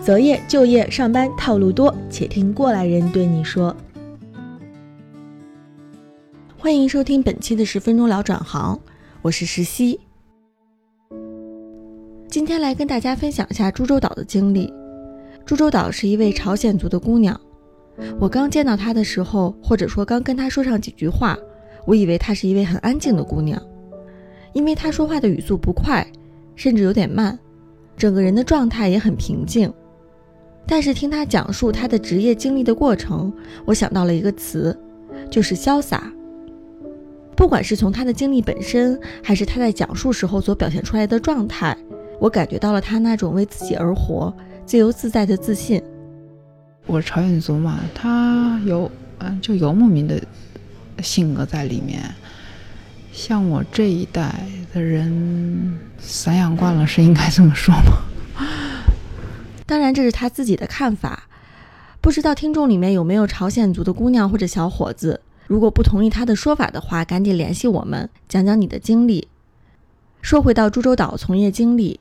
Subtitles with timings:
[0.00, 3.76] 择业、就业、上班套路多，且听过来人对你说。
[6.56, 8.80] 欢迎收听本期的十分钟聊转行，
[9.20, 10.00] 我是石溪。
[12.28, 14.72] 今天来跟大家分享一下株洲岛的经历。
[15.44, 17.38] 株洲岛是一位朝鲜族的姑娘，
[18.18, 21.36] 我刚见到她的时候，或者说刚跟她说上几句话，
[21.86, 23.62] 我以为她是一位很安静的姑娘，
[24.54, 26.06] 因为她说话的语速不快，
[26.56, 27.38] 甚至有点慢，
[27.98, 29.70] 整个人的状态也很平静。
[30.66, 33.32] 但是听他讲述他的职业经历的过程，
[33.64, 34.78] 我想到了一个词，
[35.30, 36.12] 就是潇洒。
[37.36, 41.76] 不管是从他的经历本身，还是他在讲述时候所表现出来的状态，
[42.20, 44.32] 我感觉到了他那种为自己而活、
[44.66, 45.82] 自由自在的自信。
[46.86, 50.20] 我是朝鲜族嘛，他有嗯，就游牧民的
[51.02, 52.02] 性格在里面。
[53.12, 54.34] 像我这一代
[54.72, 58.04] 的人，散养惯了，是应该这么说吗？
[59.70, 61.28] 当然，这是他自己的看法。
[62.00, 65.20] 不知道听众里面有没有朝鲜族的姑娘或者小伙子？
[65.46, 69.28] 如果不同意他的说法的话，赶紧联系我们，讲讲你的经历。
[70.20, 72.00] 说回到株洲岛从业经历，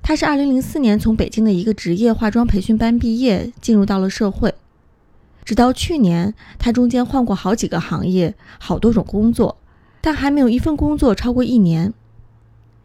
[0.00, 4.54] 他是2004年从北京的一个职业化妆培训班毕业，进入到了社会。
[5.44, 9.56] 直到去年，他中间换过好几个行业，好多种工作，
[10.00, 11.92] 但还没有一份工作超过一年。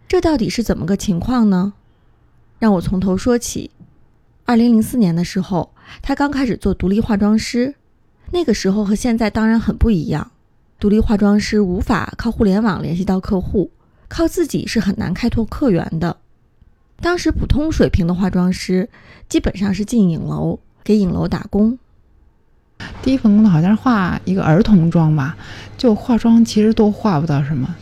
[0.08, 1.74] 这到底是怎么个情况呢？
[2.58, 3.70] 让我从头说起。
[4.48, 7.76] 二零零四年的时候，他刚开始做独立化妆师。
[8.32, 10.32] 那个时候和现在当然很不一样，
[10.80, 13.72] 独立化妆师无法靠互联网联系到客户，
[14.08, 16.16] 靠自己是很难开拓客源的。
[17.02, 18.90] 当时普通水平的化妆师
[19.28, 21.78] 基本上是进影楼给影楼打工。
[23.02, 25.36] 第一份工作好像是化一个儿童妆吧，
[25.78, 27.76] 就化妆其实都化不到什么。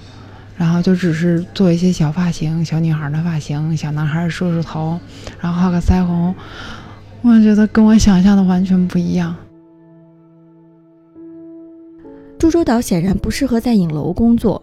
[0.55, 4.99] 然后就只是做一些小发型，小女孩的发型，小男孩梳梳头，
[5.39, 6.33] 然后画个腮红。
[7.21, 9.35] 我觉得跟我想象的完全不一样。
[12.37, 14.61] 株洲岛显然不适合在影楼工作。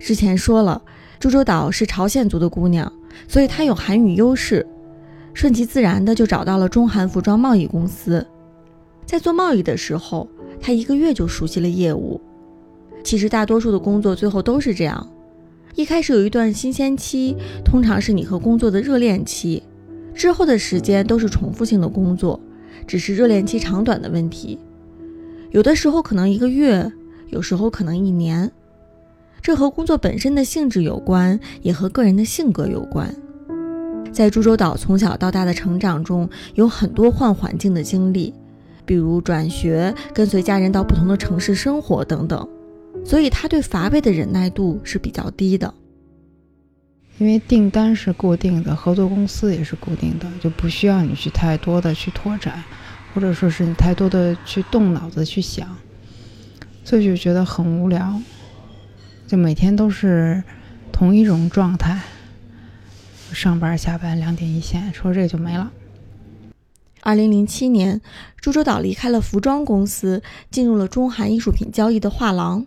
[0.00, 0.80] 之前说了，
[1.20, 2.90] 株洲岛是朝鲜族的姑娘，
[3.28, 4.66] 所以她有韩语优势，
[5.32, 8.26] 顺其自然的就找到了中韩服装贸易公司。
[9.06, 10.28] 在做贸易的时候，
[10.60, 12.20] 她一个月就熟悉了业务。
[13.04, 15.06] 其实大多数的工作最后都是这样，
[15.74, 19.62] 一开始有一段新鲜期，通常是你和工作的热恋期，
[20.14, 22.40] 之后的时间都是重复性的工作，
[22.86, 24.58] 只是热恋期长短的问题。
[25.50, 26.90] 有的时候可能一个月，
[27.28, 28.50] 有时候可能一年，
[29.42, 33.14] 这和工作本身的性质有关，也和个人的性格有关。
[34.10, 38.32] 在株洲岛从小到大的成长中，有很多换环境的经历，
[38.86, 42.48] 比如转学、跟随家人到不同的城市生活等等。
[43.04, 45.72] 所以他对乏味的忍耐度是比较低的，
[47.18, 52.64] 因为订单是固定的，合作公司也是固定的，就不需要你去太多的去拓展，
[53.12, 55.76] 或者说是你太多的去动脑子去想，
[56.82, 58.20] 所以就觉得很无聊，
[59.28, 60.42] 就每天都是
[60.90, 62.00] 同一种状态，
[63.32, 65.70] 上班下班两点一线，说这就没了。
[67.02, 68.00] 二零零七年，
[68.40, 72.66] 株洲岛离开了服装公司，进入了中韩艺术品交易的画廊。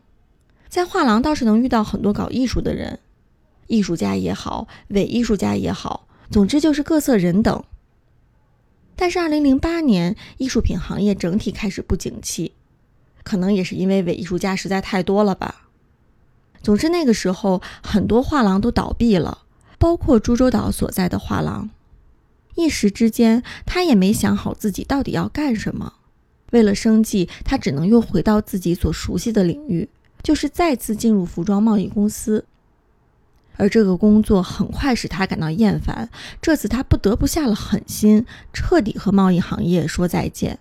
[0.70, 3.00] 在画廊倒是能遇到很多搞艺术的人，
[3.68, 7.64] 艺术家也好，伪艺术家也好，总之就是各色人等。
[8.96, 12.54] 但是，二零零八年艺术品行业整体开始不景气，
[13.24, 15.70] 可能也是因为伪艺术家实在太多了吧。
[16.64, 19.44] 总之，那个时候很多画廊都倒闭了，
[19.78, 21.70] 包括株洲岛所在的画廊。
[22.56, 25.94] 一时之间，他也没想好自己到底要干什么。
[26.52, 29.88] 为了生计，他只能又回到自己所熟悉的领域。
[30.28, 32.44] 就是再次进入服装贸易公司，
[33.56, 36.10] 而这个工作很快使他感到厌烦。
[36.42, 40.60] 这次他不得不下了狠心，彻底和贸易行业说再见。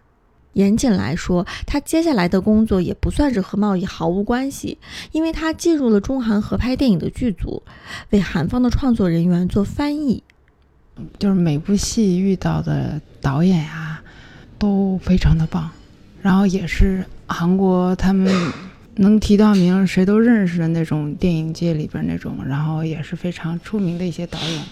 [0.52, 4.78] 严谨来说，他接下来的工作也不算是和贸易毫无关系，
[5.10, 7.64] 因为他进入了中韩合拍电影的剧组，
[8.10, 10.22] 为韩方的创作人员做翻译。
[11.18, 14.00] 就是每部戏遇到的导演呀，
[14.60, 15.68] 都非常的棒，
[16.22, 18.32] 然后也是韩国他们。
[18.96, 24.62] 能提到名，谁都认识的那种电影界里边那种，然后也是非常出名的一些导演，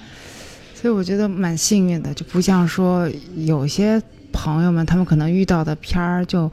[0.74, 4.00] 所以我觉得蛮幸运的，就不像说有些
[4.32, 6.50] 朋友们他们可能遇到的片儿就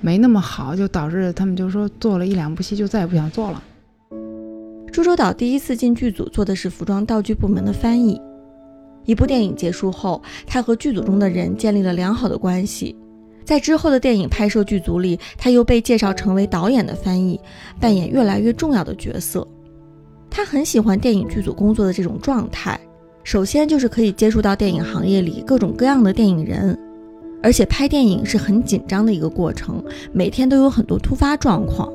[0.00, 3.62] 没那么好，就导致他们就说做了一两部戏就再也不想做了。
[4.92, 8.20] 株洲岛第一次进剧组做的是服装道具部门的翻译，
[9.04, 12.96] 一部电影结束后，他和剧组中的人建立了良好的关系。
[13.46, 17.40] 在之后的电影拍摄剧组里，他又被介绍成为导演的翻译，
[17.80, 19.46] 扮演越来越重要的角色。
[20.28, 22.78] 他很喜欢电影剧组工作的这种状态，
[23.22, 26.76] 首先就是可以接触到电影行业里各种各样的电影人，
[27.40, 29.80] 而且拍电影是很紧张的一个过程，
[30.12, 31.88] 每天都有很多突发状况。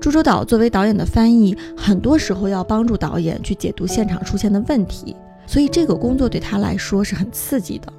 [0.00, 5.14] 朱周导作为导演的翻译，很多时候要帮助导演去解读现场出现的问题，
[5.46, 7.92] 所以这个工作对他来说是很刺激的。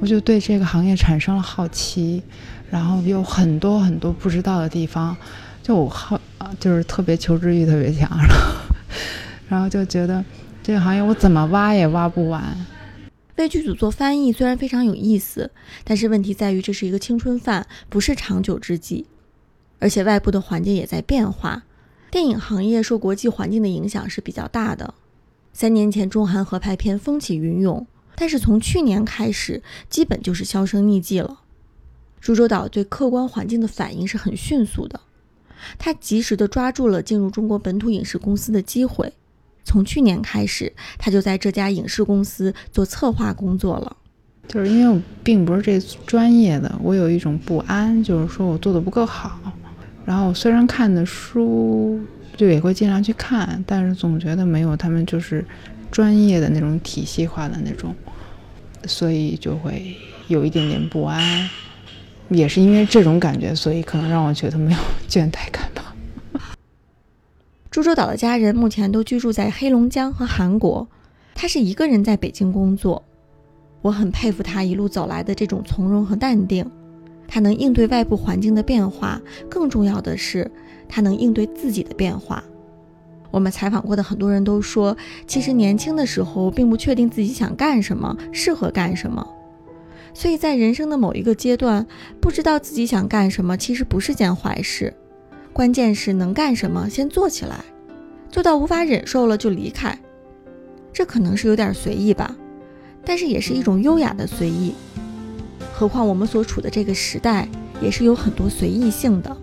[0.00, 2.22] 我就对这个行业产生了好奇，
[2.70, 5.16] 然后有很多很多不知道的地方，
[5.62, 6.20] 就我好，
[6.60, 8.66] 就是特别求知欲特别强，然后
[9.48, 10.24] 然后就觉得。
[10.66, 12.56] 这个行业我怎么挖也挖不完。
[13.36, 15.50] 为剧组做翻译虽然非常有意思，
[15.84, 19.04] 但是问题在于这是一个青春饭，不是长久之计。
[19.78, 21.64] 而且外部的环境也在变化，
[22.10, 24.94] 电影行业受国际环境的影响是比较大的。
[25.52, 31.40] 三年前中韩合拍片风起云涌，但是从去年开始基本就是销声匿迹了。
[32.20, 35.00] 朱州岛对客观环境的反应是很迅速的，
[35.78, 39.12] 他及时的抓住了进入中国本土影视公司的机会。
[39.62, 43.96] 从去年开始，他就在这家影视公司做策划工作了。
[44.46, 49.40] 就是因为我并不是这专业的，我有一种不安，就是说我做的不够好。
[50.04, 51.98] 然后虽然看的书
[52.36, 55.42] 就也会尽量去看，但是总觉得没有他们就是
[55.94, 57.94] 专业的那种体系化的那种，
[58.84, 59.94] 所以就会
[60.26, 61.48] 有一点点不安。
[62.30, 65.94] 也是因为这种感觉，所以可能让我觉得没有倦怠感吧。
[67.70, 70.88] 朱洲岛的家人目前都居住在黑龙江和韩国，
[71.32, 73.04] 他是一个人在北京工作。
[73.80, 76.68] 我很佩服他一路走来的这种从容和淡定，
[77.28, 80.50] 他能应对外部环境的变化，更重要的是
[80.88, 82.42] 他能应对自己的变化。
[83.34, 84.96] 我们采访过的很多人都说，
[85.26, 89.26] 其实年轻的时候并不确定自己想干什么，适合干什么，
[90.14, 91.84] 所以在人生的某一个阶段，
[92.20, 94.94] 不知道自己想干什么，其实不是件坏事。
[95.52, 97.64] 关键是能干什么，先做起来，
[98.30, 99.98] 做到无法忍受了就离开。
[100.92, 102.36] 这可能是有点随意吧，
[103.04, 104.74] 但是也是一种优雅的随意。
[105.72, 107.48] 何况我们所处的这个时代，
[107.82, 109.36] 也是有很多随意性的。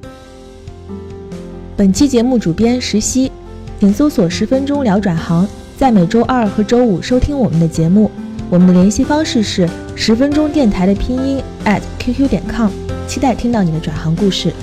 [1.76, 3.32] 本期节目主编石溪，
[3.82, 8.12] 请搜索“十分钟聊转行”，在每周二和周五收听我们的节目。
[8.48, 12.70] 我们的联系方式是十分钟电台的拼音 at qq 点 com，
[13.08, 14.54] 期待听到你的转行故事。